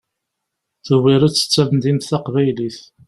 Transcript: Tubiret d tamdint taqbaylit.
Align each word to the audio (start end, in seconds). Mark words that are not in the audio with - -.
Tubiret 0.85 1.35
d 1.45 1.49
tamdint 1.53 2.07
taqbaylit. 2.11 2.77